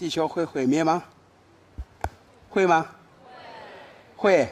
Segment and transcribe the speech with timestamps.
[0.00, 1.04] 地球会毁灭吗？
[2.48, 2.86] 会吗？
[4.16, 4.48] 会。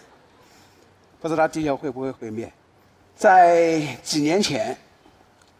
[1.20, 2.50] 不知道地球会不会毁灭？
[3.14, 4.74] 在几年前，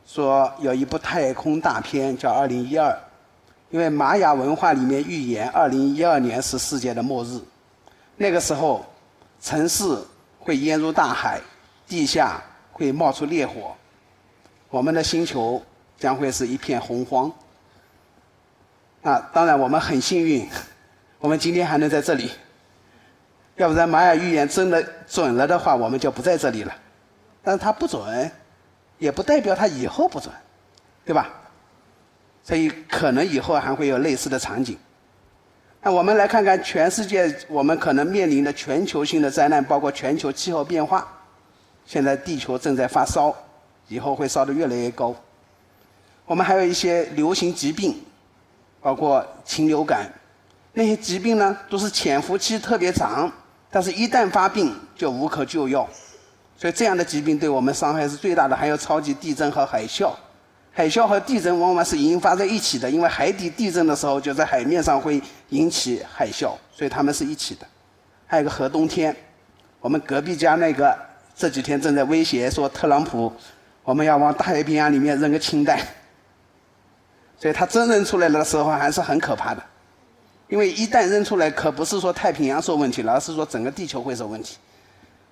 [0.06, 2.88] 说有一部太空大片叫《二零一二》，
[3.68, 7.38] 因为玛雅文化里面预言二零一二年是世界的末日，
[8.16, 8.86] 那个时候
[9.38, 9.84] 城市
[10.38, 11.38] 会淹入大海，
[11.86, 13.76] 地下会冒出烈火，
[14.70, 15.62] 我们的星球
[15.98, 17.30] 将会是一片洪荒。
[19.02, 20.48] 啊，当然我们很幸运，
[21.18, 22.30] 我们今天还能在这里。
[23.56, 26.72] 要不然玛雅预言真的准了的话，我们就不在这里了。
[27.42, 28.30] 但是它不准，
[28.98, 30.32] 也不代表它以后不准，
[31.04, 31.28] 对吧？
[32.44, 34.78] 所以可能以后还会有类似的场景。
[35.82, 41.06] 那我们来看看全世界我们可能面临的全球性的灾难，包括全球气候变化。
[41.84, 43.34] 现在地球正在发烧，
[43.88, 45.12] 以后会烧得越来越高。
[46.24, 48.00] 我们还有一些流行疾病。
[48.82, 50.10] 包括禽流感，
[50.72, 53.30] 那些疾病呢，都是潜伏期特别长，
[53.70, 55.88] 但是一旦发病就无可救药，
[56.58, 58.56] 所以这样的疾病对我们伤害是最大的。
[58.56, 60.10] 还有超级地震和海啸，
[60.72, 67.66] 海啸和地震往往是引发在一起的，因为海底地震的时候就在海面上会引起海啸，所以它们是一起的。
[68.26, 69.14] 还有个核冬天，
[69.80, 70.98] 我们隔壁家那个
[71.36, 73.32] 这几天正在威胁说特朗普，
[73.84, 75.78] 我们要往太平洋里面扔个氢弹。
[77.42, 79.60] 所以它真扔出来的时候还是很可怕的，
[80.46, 84.58] 因为一旦扔出来，可不是说太平洋受问题了，而是说整个地球会受问题。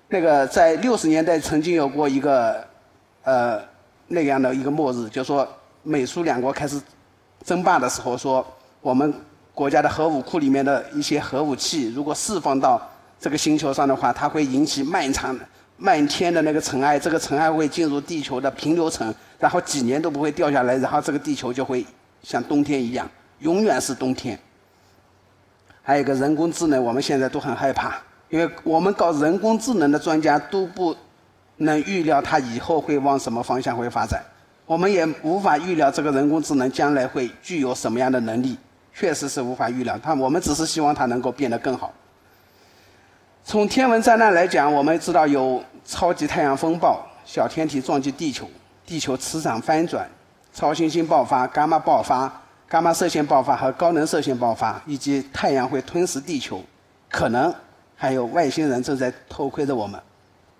[0.09, 2.67] 那个在六十年代曾经有过一个，
[3.23, 3.61] 呃，
[4.09, 5.47] 那样的一个末日，就说
[5.83, 6.81] 美苏两国开始
[7.45, 8.45] 争霸的时候，说
[8.81, 9.13] 我们
[9.53, 12.81] 国家的核武库里面的一些核武器，如果释放到
[13.21, 15.45] 这个星球上的话，它会引起漫长的、
[15.77, 21.85] 漫天的那个尘埃，这个尘埃会进入地球的平流层，然后几年都不会掉下来，然后这个地球就会。
[22.23, 23.09] 像冬天一样，
[23.39, 24.37] 永远是冬天。
[25.83, 27.95] 还有一个人工智能，我们现在都很害怕，
[28.29, 30.95] 因为我们搞人工智能的专家都不
[31.57, 34.21] 能预料它以后会往什么方向会发展，
[34.65, 38.55] 我们也无法预料这个人工智能将来会具有什么样的能力，
[38.93, 39.97] 确实是无法预料。
[40.01, 41.91] 它我们只是希望它能够变得更好。
[43.43, 48.47] 从天文灾难来讲，我们知道有超级太阳风暴、小天体撞击地球、
[48.85, 50.07] 地球磁场翻转。
[50.53, 52.31] 超新星爆发、伽马爆发、
[52.69, 56.61] 伽马射线爆发和高能射线爆发，以及太阳会吞噬地球，
[57.09, 57.53] 可能
[57.95, 59.99] 还有外星人正在偷窥着我们，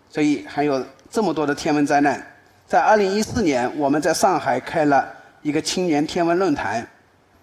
[0.09, 2.25] 所以还有这么多的天文灾难。
[2.65, 5.05] 在2014年，我们在上海开了
[5.41, 6.87] 一个青年天文论坛，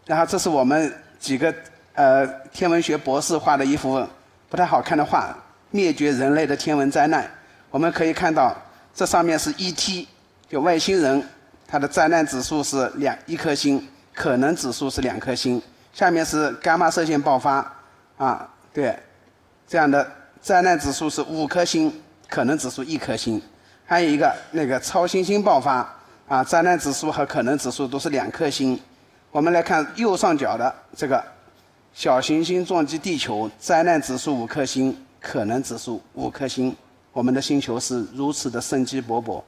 [0.06, 1.54] 然后这是我们几个
[1.94, 4.02] 呃天文学博士画的一幅
[4.48, 5.36] 不太好看的画，
[5.70, 7.30] 灭绝人类的天文灾难。
[7.70, 8.56] 我们可以看到，
[8.94, 10.06] 这上面是 ET，
[10.48, 11.22] 就外星人。
[11.70, 15.60] 它的灾难指数是两一颗星，可能指数是两颗星。
[15.92, 17.56] 下面是伽马射线爆发，
[18.16, 18.98] 啊，对，
[19.66, 21.92] 这样的灾难指数是五颗星，
[22.26, 23.40] 可能指数一颗星。
[23.84, 25.86] 还有一个那个超新星爆发，
[26.26, 28.80] 啊，灾难指数和可能指数都是两颗星。
[29.30, 31.22] 我们来看右上角的这个
[31.92, 36.74] 小行星撞击地球，灾难指数五颗星，可能指数五颗星。
[37.12, 39.42] 我们的星球是如此的生机勃勃。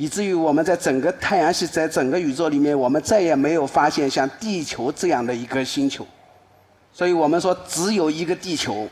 [0.00, 6.06] 以至于我们在整个太阳系、在整个宇宙里面，我们再也没有发现像地球这样的一个星球。
[6.90, 8.88] 所以我们说，只有一个地球，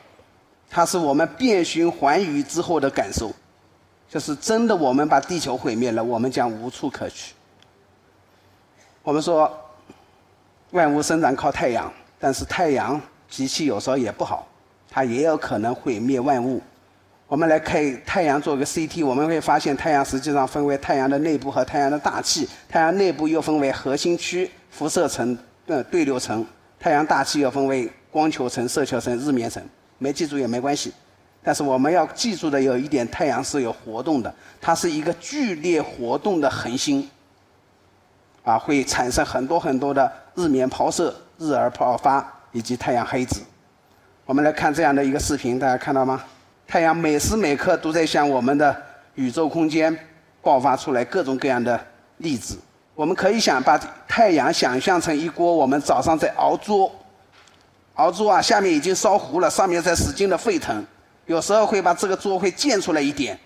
[0.68, 3.32] 它是我们遍寻寰宇之后的感受。
[4.06, 7.32] 就是真的，我们把地球毁灭了，我们将无处可去。
[9.02, 9.50] 我们说，
[10.72, 14.46] 万物生长靠太阳，但是太阳脾气有时候也不好，
[14.90, 16.60] 它也有可能毁灭万物。
[17.28, 25.36] 我们来看太阳做个 CT，我们会发现太阳实际上分为太阳的内部和太阳的大气，太阳内部又分为核心区、辐射层、
[25.66, 26.44] 呃对流层，
[26.80, 29.62] 太阳大气又分为光球层、射球层、日冕层。
[29.98, 30.90] 没记住也没关系，
[31.42, 37.06] 但是我们要记住的有一点，太阳是有活动的，它是一个剧烈活动的恒星，
[38.42, 43.42] 啊，会产生很多很多的日冕抛射、日而爆发以及太阳黑子。
[44.24, 46.24] 我们来看这样的一个视频，大家看到吗？
[46.68, 48.76] 太阳每时每刻都在向我们的
[49.14, 49.96] 宇宙空间
[50.42, 51.80] 爆发出来各种各样的
[52.18, 52.58] 粒子。
[52.94, 56.92] 我们可以想把太阳想象成一锅我们早上在熬粥，
[57.94, 60.84] 熬粥啊，下面已经烧糊了，上面在使劲的沸腾。
[61.24, 63.38] 有时候会把这个粥会溅出来一点，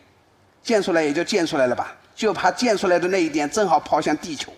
[0.60, 4.52] 溅出来也就溅出来了吧，就怕溅出来的那一点正好抛向地球。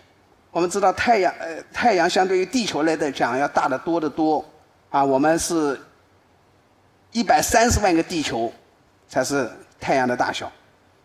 [0.51, 4.43] 我们知道太阳，呃，太阳相对于地球来的讲要大得多得多，
[4.89, 5.79] 啊，我们是。
[7.15, 8.53] 一百三十万个地球
[9.09, 10.51] 才是太阳的大小，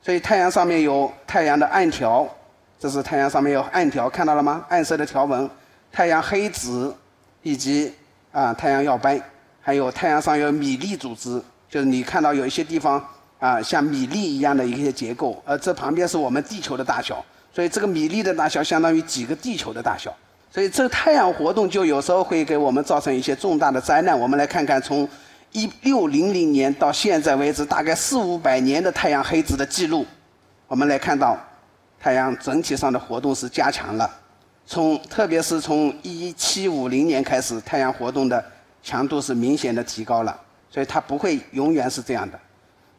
[0.01, 2.27] 所以太阳上面有太阳的暗条，
[2.79, 4.65] 这是太阳上面有暗条，看到了吗？
[4.69, 5.47] 暗色的条纹。
[5.91, 6.95] 太阳黑子
[7.44, 7.94] 以及
[8.31, 9.21] 啊太阳耀斑，
[9.61, 11.39] 还有太阳上有米粒组织，
[11.69, 13.03] 就是你看到有一些地方
[13.38, 17.23] 啊像米粒一样的一些结构，而这旁边是我们地球的大小，
[17.53, 20.11] 所以这个米粒的大小相当于几个地球的大小，
[20.50, 24.19] 所以这个太阳活动就有时候会给我们造成一些重大的灾难。
[24.19, 25.07] 我们来看看从
[25.51, 30.05] 一六零零年到现在为止，大概四五百年的太阳黑子的记录，
[30.67, 31.37] 我们来看到
[31.99, 34.09] 太阳整体上的活动是加强了。
[34.65, 38.43] 从特别是从一七五零年开始，太阳活动的
[38.83, 42.39] 强度是明显的提高了，所以它不会永远是这样的。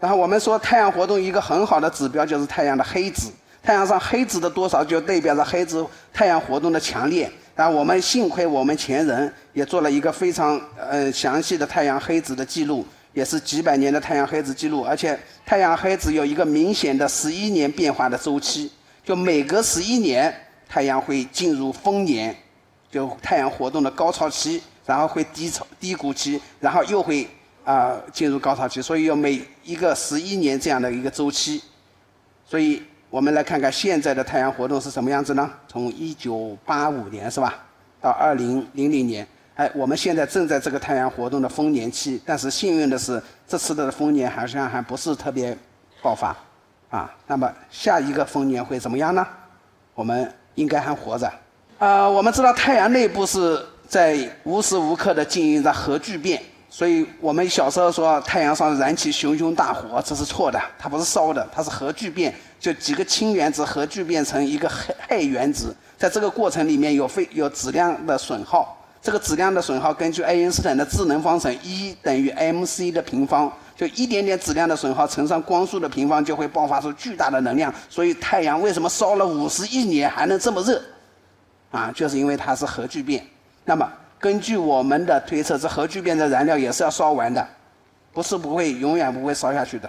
[0.00, 3.30] 然后我们说太阳活动一个很好的指标就是太阳的黑子，
[3.62, 7.30] 太阳上黑子的多少就代表着黑子太阳活动的强烈。
[7.54, 18.70] 然后我们幸亏我们前人也做了一个非常呃详细的太阳黑子的记录，也是几百年的太阳黑子记录，而且太阳黑子有一个明显的十一年变化的周期，
[19.04, 20.34] 就每隔十一年。
[20.72, 22.32] 太阳会进入丰年，
[22.88, 27.26] 就太阳活动的高潮期，然后会低潮低谷期，然后又会
[27.64, 31.60] 啊进入高潮期，所以有每一个十一年这样的一个周期。
[32.46, 32.80] 所以
[33.10, 35.50] 我们来看看现在的太阳活动是什么样子呢？
[35.66, 37.54] 从一九八五年是吧，
[38.00, 39.26] 到二零零零年，
[39.56, 45.56] 哎，我们现在正在这个太阳活动的丰年期，但是幸运的是，这次的丰年好像还不是特别
[46.00, 46.36] 爆发，
[46.88, 49.26] 啊，那么下一个丰年会怎么样呢？
[49.94, 50.32] 我们。
[50.56, 51.32] 应该还活着，
[51.78, 73.52] 啊，我们知道太阳内部是在无时无刻的进行着核聚变，所以我们小时候说太阳上燃起熊熊大火，这是错的，它不是烧的，它是核聚变，就几个氢原子核聚变成一个氦氦原子，在这个过程里面有非有质量的损耗，这个质量的损耗根据爱因斯坦的智能方程，E 等于 mc 的平方。
[73.76, 77.72] 就一点点质量的损耗乘上光速的平方，就会爆发出巨大的能量。
[77.88, 80.78] 所以太阳为什么烧了五十亿年还能这么热？
[81.70, 83.26] 啊，就是因为它是核聚变。
[83.64, 83.90] 那么
[84.20, 87.44] 根据我们的推测，这核聚变的燃料也是要烧完的，
[88.12, 89.88] 不是不会永远不会烧下去的。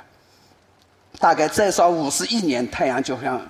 [1.20, 3.42] 大概再烧五十亿年，太阳就像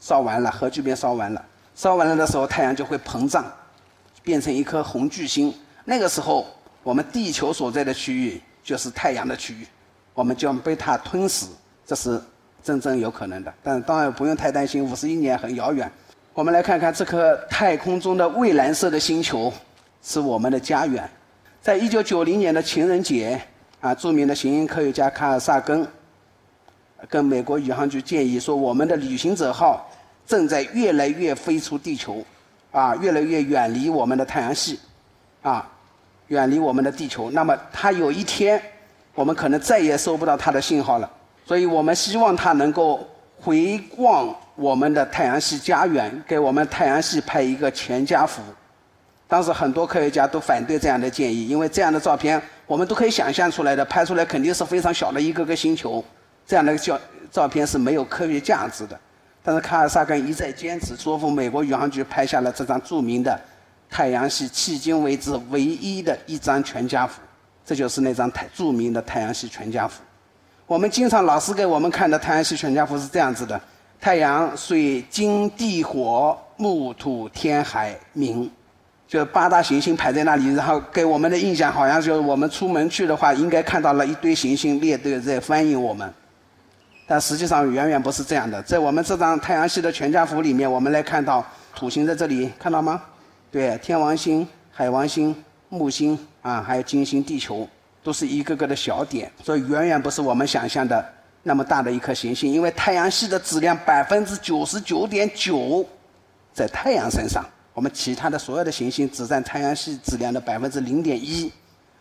[0.00, 1.44] 烧完了，核聚变烧完了。
[1.74, 3.44] 烧完了的时候，太阳就会膨胀，
[4.22, 5.54] 变成一颗红巨星。
[5.84, 6.46] 那个时候，
[6.82, 9.66] 我们地球所在的区域就是太阳的区域。
[10.14, 11.44] 我们将被它吞噬，
[11.84, 12.18] 这是
[12.62, 13.52] 真正有可能的。
[13.62, 15.90] 但当然不用太担心，五十亿年很遥远。
[16.32, 19.52] 我们来看看这颗太空中的蔚蓝色的星球，
[20.04, 21.08] 是我们的家园。
[21.60, 23.40] 在一九九零年的情人节，
[23.80, 25.84] 啊，著名的行星科学家卡尔萨根
[27.08, 29.90] 跟美国宇航局建议说，我们的旅行者号
[30.26, 32.22] 正在越来越飞出地球，
[32.70, 34.78] 啊，越来越远离我们的太阳系，
[35.42, 35.68] 啊，
[36.28, 37.30] 远离我们的地球。
[37.30, 38.62] 那么它有一天。
[39.16, 41.08] 我们可能再也收不到它的信号了，
[41.46, 43.08] 所以我们希望它能够
[43.40, 48.42] 回望我们的太阳系家园，给我们太阳系拍一个全家福。
[49.34, 56.04] 当时很多科学家都反对这样的建议，因为这样的照片我们都可以想象出来的，拍出来肯定是非常小的一个个星球，
[56.46, 57.00] 这样的照
[57.32, 58.96] 照片是没有科学价值的。
[59.42, 63.40] 但是卡尔萨根一再坚持，说服美国宇航局拍下了这张著名的
[63.90, 67.20] 太阳系迄今为止唯一的一张全家福。
[67.66, 70.00] 这就是那张太著名的太阳系全家福。
[70.64, 73.60] 我们经常老师给我们看的太阳系全家福是这样子的：
[74.00, 78.48] 太阳、水、金、地、火、木、土、天、海、冥，
[79.14, 80.52] 就八大行星排在那里。
[80.54, 86.12] 然后给我们的印象好像就是我们出门去的话，应该看到了一堆行星列队在欢迎我们。
[87.06, 88.60] 但实际上远远不是这样的。
[88.62, 93.00] 在我们这张太阳系的全家福里面，我们来看到土星在这里，看到吗？
[93.50, 95.34] 对，天王星、海王星。
[95.70, 97.68] 木星啊，还有金星、地球，
[98.00, 101.04] 都是一个个的小点，所以远远不是我们想象的
[101.42, 102.52] 那么大的一颗行星。
[102.52, 105.84] 因为太阳系的质量百分之九十九点九
[106.52, 107.44] 在太阳身上，
[107.74, 111.52] 我们其他的所有的行星只占太阳系质量的百分之零点一，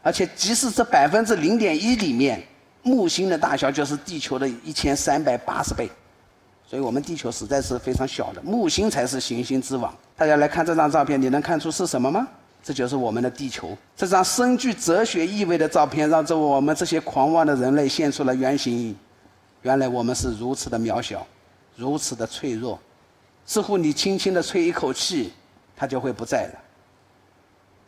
[0.02, 2.42] 而且即使这百分之零点一里面，
[2.84, 5.90] 木星的大小就是地球的一千三百八十倍，
[6.66, 9.94] 所以我们地球实在是非常小的，木星才是行星之王。
[10.16, 12.28] 大家来看这张照片，你能看出是什么吗？
[12.62, 13.76] 这就是我们的地球。
[13.98, 18.96] 这张深具哲学意味的照片，让这我们这些狂妄的人类现出了原形。
[19.64, 21.26] 原来我们是如此的渺小，
[21.76, 22.80] 如此的脆弱，
[23.46, 25.34] 似乎你轻轻的吹一口气，
[25.76, 26.60] 它就会不在了。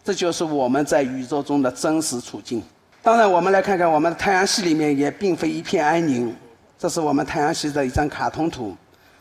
[0.04, 2.62] 这就是我们在宇宙中的真实处境。
[3.02, 6.36] 当然，我们来看看我们的太阳系里面也并非一片安宁。
[6.78, 8.76] 这是我们太阳系的一张卡通图。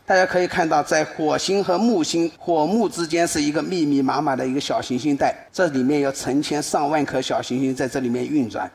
[0.05, 8.69] 大家可以看到，在火星和木星火木之间是一个密密麻麻的一个小行星带，这里面有成千上万颗小行星在这里面运转。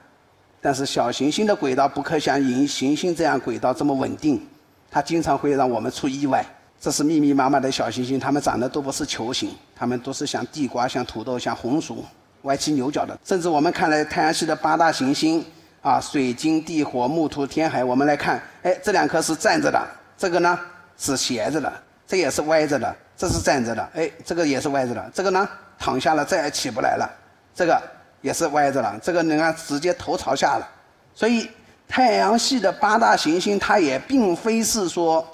[0.61, 4.44] 但是小行星的轨道不可像银行星这样轨道这么稳定，
[4.90, 6.44] 它经常会让我们出意外。
[6.80, 12.02] 这是密密麻麻的小行星，它们长得都不是球形，它们都是像地瓜、像土豆、像红薯。
[12.44, 13.18] 歪七扭角的。
[13.22, 15.44] 甚至我们看来太阳系的八大行星
[15.82, 19.78] 啊，水金地火木土天海，我们来看，哎，这两颗是站着的，
[20.16, 20.58] 这个呢
[20.96, 21.70] 是斜着的，
[22.06, 25.46] 这也是歪着的，这是站着的，哎，这个也是歪着的，这个呢
[25.78, 27.06] 躺下了再也起不来了，
[27.54, 27.78] 这个
[28.22, 30.66] 也是歪着了，这个你看直接头朝下了。
[31.14, 31.50] 所以
[31.87, 35.26] 太阳系的八大行星，它也并非是说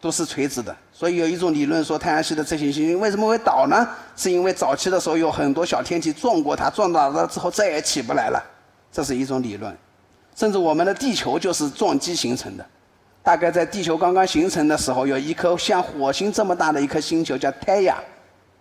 [0.00, 0.74] 都是垂直的。
[0.92, 3.88] 所以有一种理论说，太阳系的这些行星为什么会倒呢？
[4.16, 8.42] 是因为早期的时候有很多小天体撞过它，撞倒了之后再也起不来了，
[8.92, 9.76] 这是一种理论。
[10.34, 12.66] 甚至我们的地球就是撞击形成的。
[13.22, 17.98] 大概在地球刚刚形成的时候，有一颗像火星这么大的一颗星球叫太阳，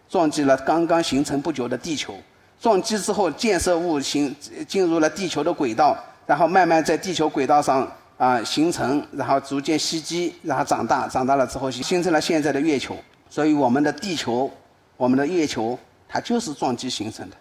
[0.10, 2.14] 撞击了刚刚形成不久的地球。
[2.60, 4.36] 撞击之后，建设物形
[4.68, 7.90] 进入了地球的轨道，然后慢慢在地球轨道上。
[8.18, 12.98] 啊，形成，然后逐渐吸积，然后长大，长大了之后形成了现在的月球。
[13.30, 14.50] 所以我们的地球，
[14.96, 15.78] 我们的月球，
[16.10, 17.36] 它就是撞击形成的。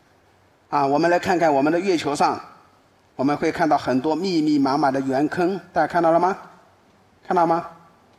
[0.68, 2.38] 啊，我们来看看我们的月球上，
[3.14, 6.36] 我们会看到很多密密麻麻的圆坑，大家看到了吗？
[7.26, 7.66] 看到吗？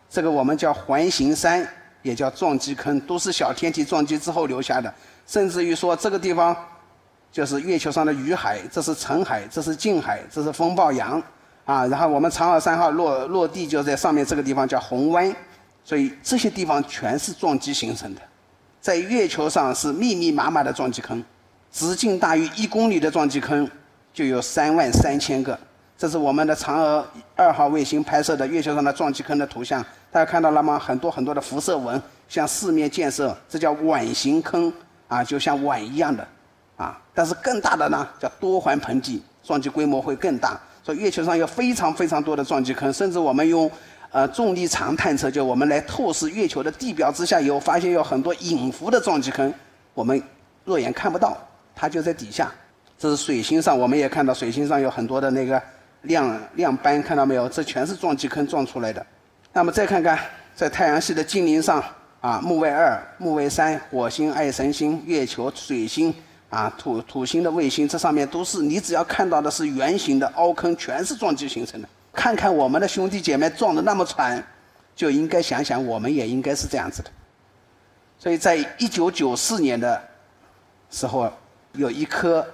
[0.09, 1.67] 这个我们叫环形山，
[2.01, 4.91] 也叫撞击坑，都是小天体撞击之后留下的。
[5.27, 6.55] 甚至于说这个地方，
[7.31, 11.21] 就是月球上的雨海，这是尘海，这是近海，这是风暴洋。
[11.67, 15.35] 啊，然后我们嫦娥三号落落地就在上面这个地方叫红湾，
[15.83, 18.21] 所以这些地方全是撞击形成的，
[18.79, 21.21] 在月球上是密密麻麻的撞击坑，
[21.69, 23.69] 直径大于一公里的撞击坑
[24.13, 25.59] 就有三万三千个。
[25.97, 27.05] 这是我们的嫦娥
[27.35, 30.79] 二号卫星拍摄的月球上的撞击坑的图像，大家看到了吗？
[30.79, 34.71] 很多很多的辐射纹，向四面建设，这叫碗形坑
[35.09, 36.25] 啊，就像碗一样的
[36.77, 36.97] 啊。
[37.13, 40.57] 但是更大的呢，叫多环盆地，撞击规模会更大。
[40.87, 43.69] 说月球上有非常非常多的撞击坑，甚至我们用
[44.09, 49.53] 呃重力场探测，就我们来透视月球的地表之下，有发现有很多隐伏的撞击坑，
[49.93, 50.23] 我们
[50.63, 51.37] 肉眼看不到，
[51.75, 52.49] 它就在底下。
[52.97, 55.61] 这是水星上，我们也看到水星上有很多的那个
[56.03, 57.49] 亮亮斑，看到没有？
[57.49, 59.05] 这全是撞击坑撞出来的。
[59.51, 60.17] 那么再看看
[60.55, 61.83] 在太阳系的精灵上
[62.21, 66.13] 啊，木卫二、木卫三、火星、爱神星、月球、水星。
[66.49, 71.89] 啊，土土星的卫星，这上面都是你只要看到的是圆形的凹坑，全是撞击形成的。
[72.13, 74.41] 看看我们的兄弟姐妹撞的那么惨，
[74.95, 77.11] 就应该想想我们也应该是这样子的。
[78.17, 80.01] 所以在一九九四年的
[80.89, 81.31] 时候，
[81.73, 82.45] 有一颗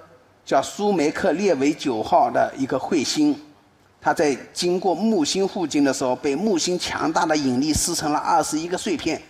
[0.44, 3.40] 叫舒梅克列维九号的一个彗星，
[4.00, 9.22] 它在经过木星附近的时候，被木星强大的引力撕成了二十一个碎片。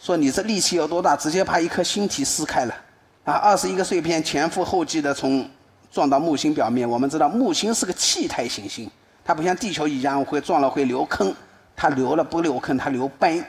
[0.00, 1.16] 说你这力气有多大？
[1.16, 2.74] 直接把一颗星体撕开了。
[3.24, 5.48] 啊，二十一个碎片前赴后继的从
[5.90, 6.88] 撞到木星表面。
[6.88, 8.90] 我们知道木星是个气态行星，
[9.24, 11.32] 它不像地球一样会撞了会留坑，
[11.76, 13.44] 它留了不留坑，它留斑。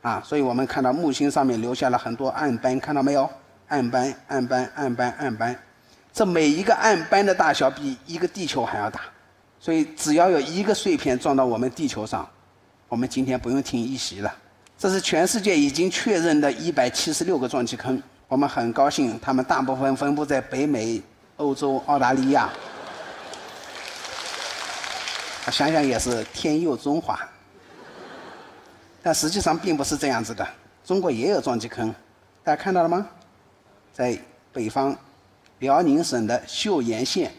[0.00, 3.28] 啊，所以我们看到木星上面留下了很多暗斑，看到没有？
[3.68, 5.56] 暗斑、暗斑、暗斑、暗斑，
[6.12, 9.00] 这每一个暗斑的大小比一个地球还要大。
[9.58, 12.28] 所以只要有一个碎片撞到我们地球上，
[12.88, 14.34] 我们今天不用听一席了。
[14.76, 18.02] 这是全世界已经确认的一百七十六个撞击坑。
[18.32, 21.02] 我们很高兴，他们大部分分布在北美、
[21.36, 22.48] 欧洲、澳大利亚。
[25.50, 27.20] 想想也是天佑中华，
[29.02, 30.48] 但实际上并不是这样子的。
[30.82, 31.94] 中国也有撞击坑，
[32.42, 33.06] 大家看到了吗？
[33.92, 34.18] 在
[34.50, 34.96] 北方
[35.58, 37.30] 辽宁省的岫岩县，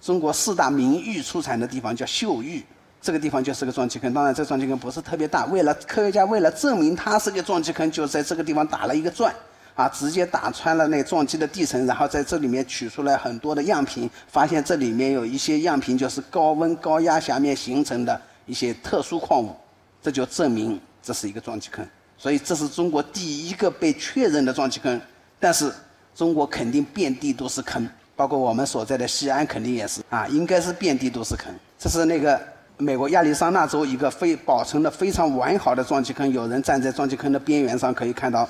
[0.00, 2.64] 中国四大名玉出产的地方叫岫玉，
[3.00, 4.12] 这个地方就是个撞击坑。
[4.12, 5.44] 当然，这撞击坑不是特别大。
[5.44, 9.32] 为了科学家为了证明它是个撞击坑，就在这个地方打了一个钻。
[9.74, 19.56] 啊，直接打穿了那撞击的地层，然后在这里面取出来很多的样品，发现这里面有一些样品就是高温高压下面形成的一些特殊矿物，
[20.02, 21.86] 这就证明这是一个撞击坑。
[22.18, 25.00] 所以这是中国第一个被确认的撞击坑。
[25.40, 25.72] 但是
[26.14, 31.52] 中国肯定遍地都是坑，包括我们所在的西安肯定也是啊，应该是遍地都是坑。
[31.78, 32.38] 这是那个
[32.76, 38.46] 美国亚利桑那州一个非保存的非常完好的撞击坑，有人站在撞击坑的边缘上可以看到。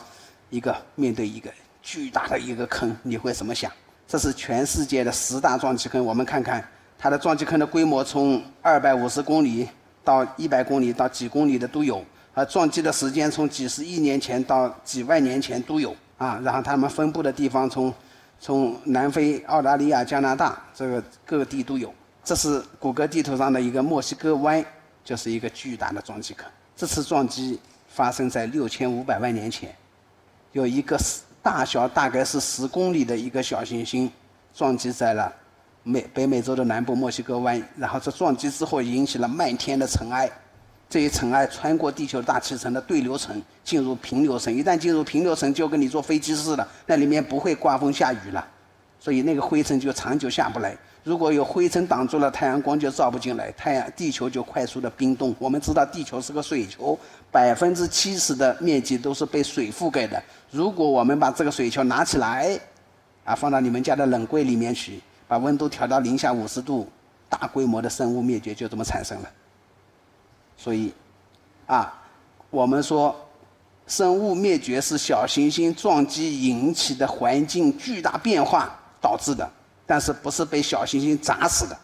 [0.52, 3.72] 一个面对一个巨大的一个坑，你会怎么想？
[4.06, 6.62] 这是全世界的十大撞击坑，我们看看
[6.98, 9.66] 它的撞击坑的规模，从二百五十公里
[10.04, 12.04] 到一百公里到几公里的都有，
[12.34, 16.38] 而撞击的时间从几十亿年前到几万年前都有啊。
[16.44, 17.92] 然后它们分布的地方从
[18.38, 21.92] 从南非、澳大利亚、加拿大这个各地都有。
[22.22, 24.62] 这是谷歌地图上的一个墨西哥湾，
[25.02, 26.46] 就是一个巨大的撞击坑。
[26.76, 29.74] 这次撞击发生在六千五百万年前。
[30.52, 30.98] 有一个
[31.42, 34.10] 大小大概是十公里的一个小行星
[34.54, 35.32] 撞击在了
[35.82, 40.30] 美北美洲的南部墨西哥湾，然后这撞击之后引起了漫天的尘埃，
[40.88, 48.46] 这些尘埃穿过地球大气层的对流层进入平流层，一旦进入平流层就跟你坐飞机似的，那里面不会刮风下雨了，
[49.00, 50.76] 所以那个灰尘就长久下不来。
[51.04, 55.34] 如果有灰尘挡住了，太阳光就照不进来，太阳地球就快速的冰冻。
[55.38, 56.98] 我们知道地球是个水球，
[57.30, 60.22] 百分之七十的面积都是被水覆盖的。
[60.50, 62.58] 如果我们把这个水球拿起来，
[63.24, 66.88] 啊，放到你们家的冷柜里面去，把温度调到零下五十度，
[67.28, 69.30] 大规模的生物灭绝就这么产生了。
[70.56, 70.92] 所以，
[71.66, 71.92] 啊，
[72.50, 73.14] 我们说。
[73.88, 79.50] 生物灭绝是小行星撞击引起的环境巨大变化导致的，
[79.92, 81.76] 但是不是被小行星砸死的。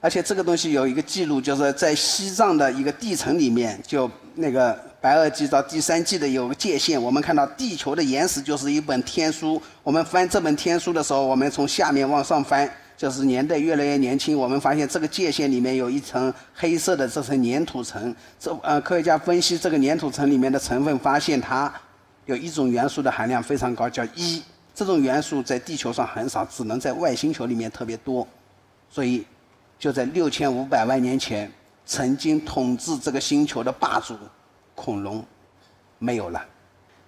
[0.00, 7.02] 而且这个东西有一个记录，就是在西藏的一个地层里面，就那个白垩纪到第三纪的有个界限。
[7.02, 12.70] 我们看到地球的岩石就是一本天书，我们翻这本天书的时候，我们从下面往上翻。
[12.94, 18.14] 就是年代越来越年轻，我们发现这个界限里面有一层黑色的这层粘土层。
[18.38, 21.72] 这呃，科学家分析这个粘土层里面的成分，发现它
[22.26, 24.40] 有一种元素的含量非常高，叫一。
[24.74, 28.26] 这种元素在地球上很少，只能在外星球里面特别多。
[28.90, 29.26] 所以，
[29.78, 31.50] 就在六千五百万年前，
[31.84, 34.16] 曾经统治这个星球的霸主
[34.74, 35.24] 恐龙
[35.98, 36.44] 没有了。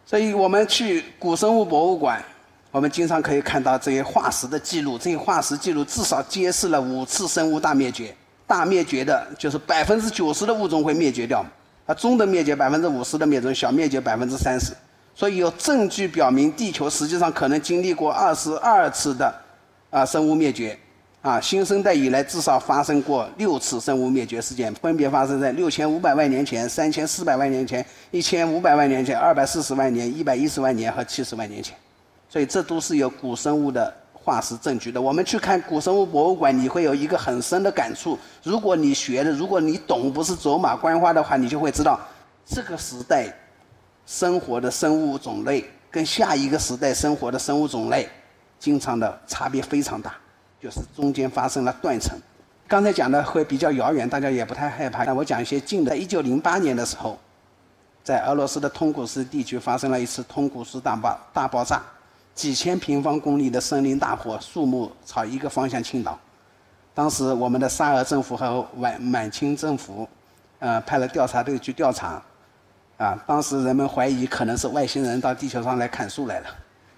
[0.04, 2.23] 所以我们去古生物博物馆。
[2.71, 8.12] 我们经常可以看到这些化石的记录，这些化石记录至少揭示了五次生物大灭绝。
[8.49, 11.47] 大灭绝的就是百分之九十的物种会灭绝掉，
[11.87, 14.73] 啊，中等灭绝百分之五十的灭绝，小灭绝百分之三十。
[15.14, 19.33] 所以有证据表明，地球实际上可能经历过二十二次的
[19.90, 20.76] 啊生物灭绝，
[21.23, 31.76] 啊，新生代以来至少发生过六次生物灭绝事件，分别发生在六千五百万年前、三千四百万年前、一千五百万年前、二百四十万年、一百一十万年和七十万年前。
[32.28, 35.00] 所以这都是有古生物的化石证据的。
[35.00, 38.19] 我们去看古生物博物馆，你会有一个很深的感触。
[38.43, 42.00] 如果你学的，如果你懂，不是走马观花的话，你就会知道，
[42.45, 43.32] 这个时代
[44.06, 48.08] 生活的生物种类跟下一个时代生活的生物种类，
[48.58, 50.14] 经常的差别非常大，
[50.60, 52.19] 就是中间发生了断层。
[52.67, 55.04] 刚才讲的会比较遥远，大家也不太害怕。
[55.04, 55.90] 那我讲一些近的。
[55.90, 57.19] 在一九零八年的时候，
[58.02, 61.82] 在俄罗斯的通古斯地区发生了一次通古斯大爆大爆炸。
[62.34, 66.19] 几千平方公里的森林大火，树木朝一个方向倾倒。
[66.93, 70.08] 当时我们的沙俄政府和满满清政府，
[70.58, 72.21] 呃，派了调查队去调查。
[73.04, 76.47] 啊，当时人们怀疑可能是外星人到地球上来砍树来了，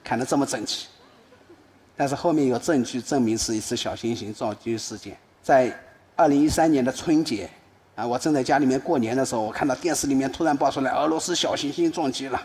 [0.04, 0.86] 砍得这么整齐。
[1.96, 5.16] 但是后面有证据证明是一次小行星撞击事件。
[5.42, 5.76] 在
[6.14, 7.50] 二零一三年的春节，
[7.96, 12.40] 啊，我正在家里面过年的时候，我看到电视里面突然爆出来俄罗斯小行星撞击了。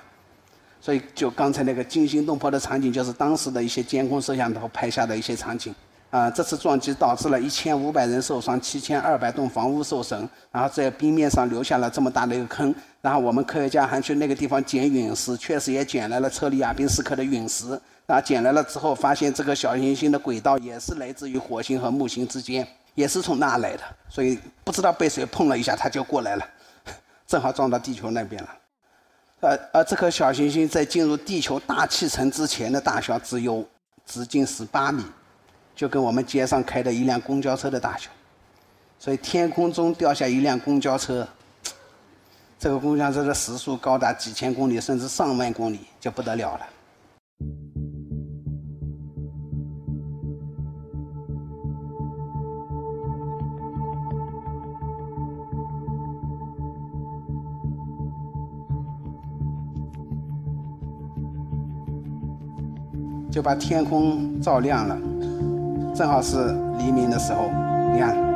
[0.80, 5.76] 所以，就刚才那个惊心动魄的场景，就是当时的一些监控摄像头拍下的一些场景。
[6.12, 12.76] 啊，这次撞击导致了一千五百人受伤，七千二百栋房屋受损，然后在冰面上留下了这么大的一个坑。
[13.02, 17.80] 然后我们科学家还去那个地方捡陨石，确实也捡来了车里亚宾斯克的陨石。
[18.08, 23.84] 啊，捡来了之后，发现这个小行星的轨道也是来自于火星和木星之间，也是从那来的。
[24.10, 26.46] 所以不知道被谁碰了一下，它就过来了，
[27.26, 28.50] 正好撞到地球那边了。
[29.40, 33.66] 呃，而这颗小行星在进入地球大气层之前的大小只有
[34.06, 35.06] 直径十八米，
[35.82, 38.08] 就跟我们街上开的一辆公交车的大小。
[39.00, 41.28] 所以天空中掉下一辆公交车，
[42.60, 46.68] 这个公交车的时速高达几千公里，甚至上万公里，就不得了了。
[63.32, 64.96] 就把天空照亮了，
[66.02, 66.36] 正好是
[66.80, 67.52] 黎明的时候，
[67.94, 68.31] 你看。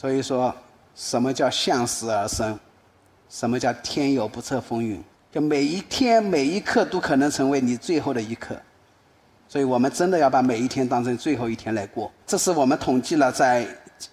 [0.00, 0.54] 所以说，
[0.94, 2.56] 什么叫向死而生？
[3.28, 5.02] 什么叫天有不测风云？
[5.32, 8.56] 就每一天每一刻都可能成为你最后的一刻。
[9.48, 12.12] 所以我们真的要把每一天当成最后一天来过。
[12.24, 13.66] 这是我们统计了在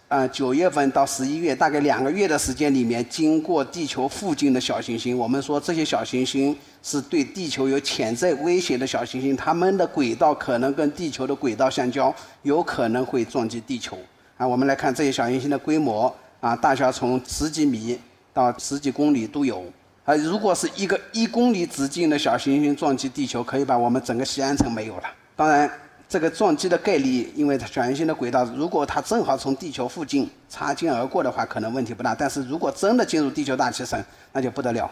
[0.07, 13.95] 呃九月份到十一月，大概两个月的时间里面，经过地球附近的小行星，我们说这些小行星是对地球有潜在威胁的小行星，它们的轨道可能跟地球的轨道相交，有可能会撞击地球。
[14.37, 17.99] 啊，我们来看这些小行星的规模，啊，大小从十几米
[18.33, 19.63] 到十几公里都有。
[20.03, 25.03] 啊，如果是一个一公里直径的小行星撞击地球，可以把我们整个西安城没有了。
[25.35, 25.69] 当然。
[26.07, 32.13] 这个撞击的概率，因为它小行星的轨道，如果它正好从地球附近擦肩而过的话，可能问题不大。
[32.13, 34.89] 但是如果真的进入地球大气层，那就不得了。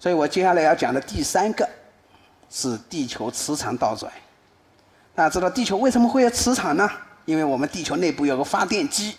[0.00, 1.68] 所以我接下来要讲的第三个
[2.48, 4.10] 是地球磁场倒转。
[5.14, 6.90] 大家知道地球为什么会有磁场呢？
[7.24, 9.14] 因为我们地球内部有个发电机，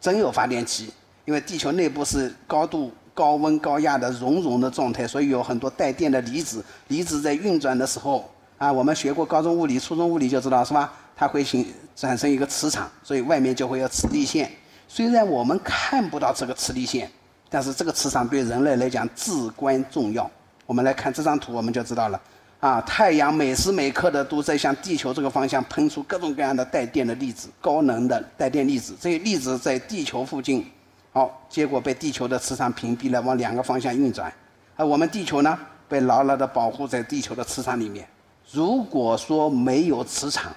[0.00, 0.92] 真有发电机。
[1.24, 8.30] 因为地球内部是高度高温高压的熔融的状态，所以有很多带电的离子，离子在运转的时候。
[8.58, 10.90] 啊，我们学过高中物理、初中物理就知道是吧？
[11.14, 14.50] 它会形产生一个磁场，所以外面就会有磁力线。
[14.88, 17.10] 虽然我们看不到这个磁力线，
[17.50, 20.30] 但是这个磁场对人类来讲至关重要。
[20.64, 22.18] 我们来看这张图，我们就知道了。
[22.60, 28.96] 啊，太阳每时每刻的都在向地球这个方向喷出各种各样的带电的粒子，高能的带电粒子。
[28.98, 30.66] 这些粒子在地球附近，
[31.12, 34.32] 好，结果被地球的磁场屏蔽了，往两个方向运转。
[34.74, 38.08] 而我们地球呢，被牢牢的保护在地球的磁场里面。
[38.50, 40.50] 如果说没有磁场，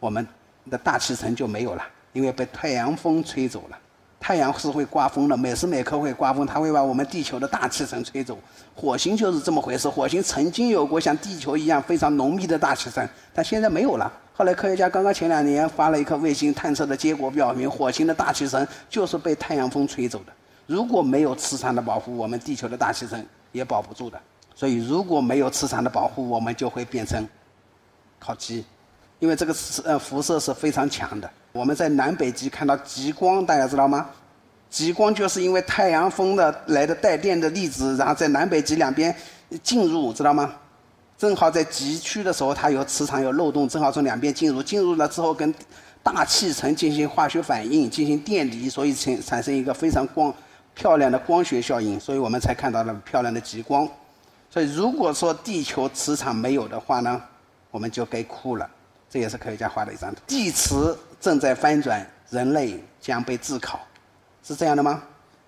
[0.00, 0.26] 我们
[0.70, 3.78] 的大气层就没有了，因为被太阳风吹走了。
[4.26, 8.38] 太阳是会刮风的，每时每刻会刮风，它会把我们地球的大气层吹走。
[8.74, 14.10] 火星就是这么回事，火星曾经有过像地球一样非常浓密的大气层，但现在没有了。
[14.32, 20.32] 后来科学家刚刚前两年发了一颗卫星探测的结果，表明火星的大气层就是被太阳风吹走的。
[20.66, 24.18] 如果没有磁场的保护，我们地球的大气层也保不住的。
[24.54, 27.22] 所以，如果没有磁场的保护，我们就会变成
[28.18, 28.64] 烤鸡，
[29.24, 31.30] 因为这个磁呃辐射是非常强的。
[31.52, 34.06] 我们在南北极看到极光，大家知道吗？
[34.68, 39.16] 极光就是因为太阳风的来的带电的粒子，然后在南北极两边
[39.62, 40.52] 进入，知道吗？
[41.16, 45.54] 正好在极区的时候，它有磁场有漏洞，正好从两边进入，进入了之后跟
[46.02, 50.30] 大气层进行化学反应，进行电离，所以产产生一个非常光
[50.74, 53.88] 漂亮的光学效应，所以我们才看到了漂亮的极光。
[54.50, 57.22] 所以，如果说地球磁场没有的话呢，
[57.70, 58.68] 我们就该哭了。
[59.14, 60.20] 这也是科学家画的一张图。
[60.26, 63.78] 地磁正在翻转，人类将被自考，
[64.42, 65.00] 是这样的吗？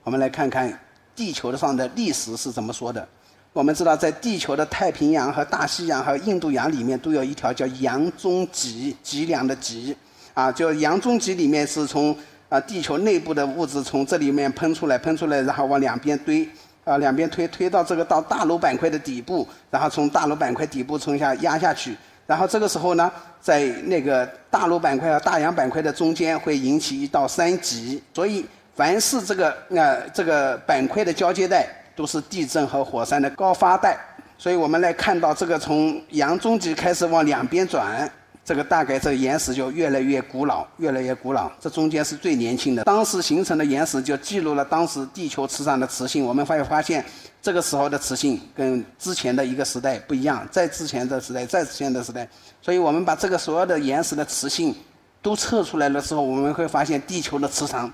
[0.05, 0.73] 我们来看看
[1.17, 3.05] 地球上的历史是怎么说的。
[3.53, 9.97] 我们知道，在地球的太平洋和大西洋和印度洋里面，都有一条叫洋中脊，脊梁的脊，
[10.33, 12.17] 啊，就洋中脊里面是从
[12.49, 16.49] 啊地球内部的物质从这里面喷出来，喷出来，然后往两边堆。
[16.85, 23.11] 啊，两边推推到这个到大陆板块的底部，然后从大陆板块底部从下压下去，然后这个时候呢，
[23.41, 33.97] 在那个大陆板块和大洋板块的中间会引起一道三级，所以凡是这个呃这个板块的交接带都是地震和火山的高发带，
[34.37, 38.11] 所以我们来看到这个从洋中极开始往两边转。
[38.47, 41.51] 这个大概这个岩石就越来越古老，越来越古老。
[41.59, 46.25] 这中间是最年轻的，当时形成的岩石就记录了当时地球磁场的磁性。
[46.25, 47.05] 我们会发现，
[47.43, 52.29] 这个时候的磁性跟之前的一个时代不一样，在之前的时代，在之前的时代。
[52.63, 54.73] 所以我们把这个所有的岩石的磁性
[55.21, 57.93] 都测出来的时候，我们会发现地球的磁场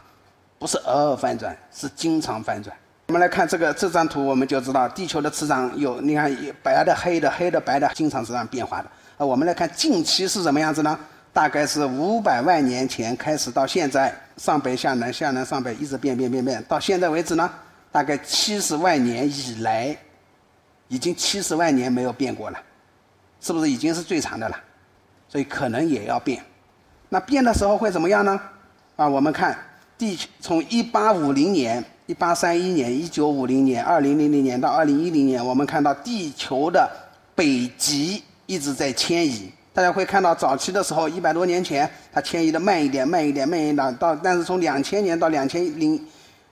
[0.59, 2.77] 不是偶尔翻转，是经常翻转。
[3.09, 6.31] 我们来看这个这张图，我们就知道地球的磁场有，你看
[6.63, 8.91] 白的、黑的、黑的、白的，经常是这样变化的。
[9.25, 10.99] 我们来看近期是什么样子呢？
[11.33, 17.51] 大概是五百万年前开始到现在，上北下南，下南上北，一直变变变变，到现在为止呢，
[17.91, 19.97] 大概七十万年以来，
[20.89, 22.59] 已经七十万年没有变过了，
[23.41, 24.57] 是不是已经是最长的了？
[25.27, 26.43] 所以可能也要变。
[27.09, 28.39] 那变的时候会怎么样呢？
[28.97, 29.57] 啊，我们看
[29.97, 36.91] 地球从一八五零年、一八三一年、一九五零年、二零零零年到二零一零年，我们看到地球的
[37.35, 38.23] 北极。
[38.53, 45.99] 一直在迁移，大家会看到早期的时候，一百多年前，它迁移的慢一点，慢一点，慢一点，到但是从两千年到两千零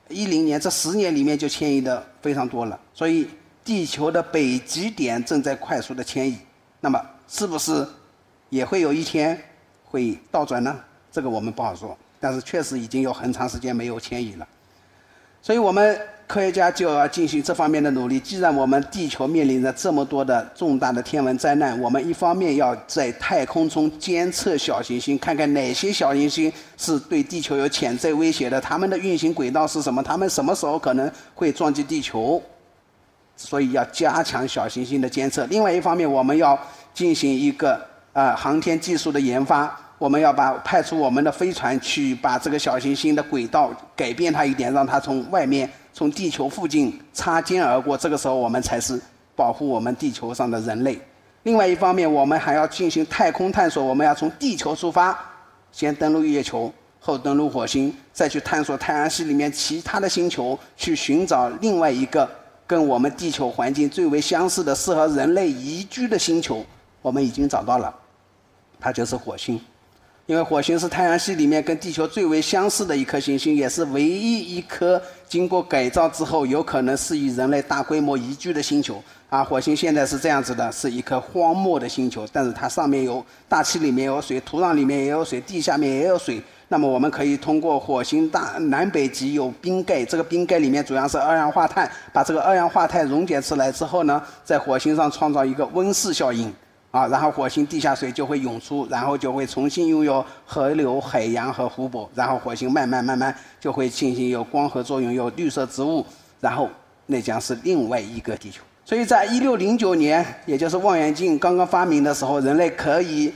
[0.09, 3.29] 一零年这十年里面就迁移的非常多了，所以
[3.63, 6.39] 地球的北极点正在快速的迁移，
[6.81, 7.87] 那么是不是
[8.49, 9.39] 也会有一天
[9.85, 10.75] 会倒转呢？
[11.13, 14.49] 这个我们不好说，但是确实已经有很长时间没有迁移了，
[15.43, 16.01] 所以我们。
[16.31, 18.21] 科学家就要进行这方面的努力。
[18.21, 32.41] 既然我们地球面临着这么多的重大的天文灾难，我们一方面要在太空中监测小行星，看看哪些小行星是对地球有潜在威胁的，它们的运行轨道是什么，它们什么时候可能会撞击地球，
[33.37, 35.45] 所以要加强小行星的监测。
[35.47, 36.57] 另外一方面，我们要
[36.95, 39.77] 进行一个啊航天技术的研发。
[40.01, 47.99] 我们要把派出我们的飞船去把这个小行星的轨道改变它一点，让它从外面从地球附近擦肩而过。
[47.99, 48.99] 这个时候，我们才是
[49.37, 50.99] 保护我们地球上的人类。
[51.43, 53.85] 另外一方面，我们还要进行太空探索。
[53.85, 55.15] 我们要从地球出发，
[55.71, 62.27] 先登陆月球，后登陆火星，再去探索太阳系里面其他的星球，去寻找另外一个
[62.67, 66.65] 跟我们地球环境最为相似的、适合人类宜居的星球。
[67.03, 67.95] 我们已经找到了，
[68.81, 69.61] 它就是火星。
[70.31, 79.03] 因为火星是太阳系里面跟地球最为相似的一颗行星，也是唯一一颗经过改造之后有可能适宜人类大规模宜居的星球。
[79.29, 86.41] 啊，火星现在是这样子的，是一颗荒漠的星球，但是它上面有大气里面有水，土壤里面也有水，地下面也有水。
[86.69, 96.55] 那么我们可以通过火星大南北极有冰盖，这个冰盖里面主要是二氧化碳，把这个二氧化碳溶解出来之后呢，在火星上创造一个温室效应。
[96.91, 106.05] 啊，然后火星地下水就会涌出，然后就会重新拥有河流、海洋和湖泊，然后火星慢慢慢慢就会进行有光合作用、有绿色植物，
[106.41, 106.69] 然后
[107.07, 108.61] 那将是另外一个地球。
[108.85, 113.33] 所以在一六零九年，也就是望远镜刚刚发明的时候，人类可以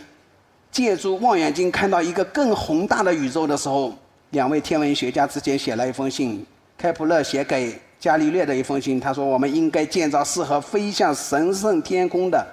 [0.72, 3.94] 借助望远镜看到一个更宏大的宇宙的时候，
[4.30, 6.44] 两位天文学家之间写了一封信，
[6.76, 12.44] 开普勒写给伽利略的一封信，他说：“我们应该建造适合飞向神圣天空的。”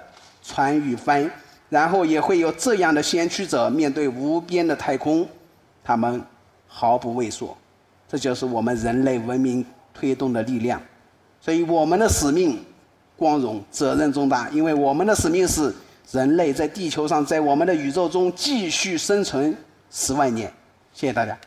[0.42, 1.30] 船与帆，
[1.68, 5.26] 然后也会有这样的先驱者面对无边的太空，
[5.84, 6.20] 他们
[6.66, 7.56] 毫不畏缩，
[8.08, 10.80] 这就是我们人类文明推动的力量。
[11.40, 12.62] 所以我们的使命
[13.16, 15.74] 光荣、责任重大，因为我们的使命是
[16.10, 19.56] 人类在地球上，在我们的宇宙中继续生存
[19.90, 20.52] 十万年。
[20.92, 21.38] 谢谢大家。